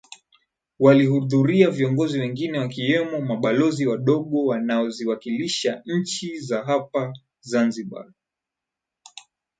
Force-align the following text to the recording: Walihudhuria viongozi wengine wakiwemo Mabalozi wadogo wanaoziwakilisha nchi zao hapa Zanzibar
Walihudhuria 0.79 1.69
viongozi 1.69 2.19
wengine 2.19 2.59
wakiwemo 2.59 3.21
Mabalozi 3.21 3.87
wadogo 3.87 4.45
wanaoziwakilisha 4.45 5.81
nchi 5.85 6.39
zao 6.39 6.63
hapa 6.65 7.13
Zanzibar 7.39 8.07